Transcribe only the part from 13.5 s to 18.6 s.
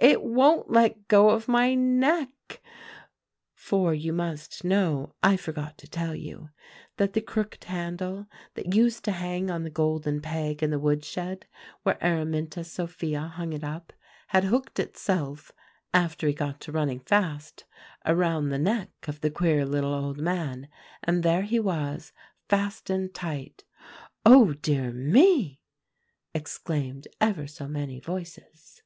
it up, had hooked itself, after he got to running fast, around the